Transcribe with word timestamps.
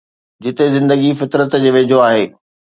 جتي 0.43 0.65
زندگي 0.75 1.09
فطرت 1.19 1.51
جي 1.63 1.69
ويجهو 1.75 2.01
آهي. 2.09 2.25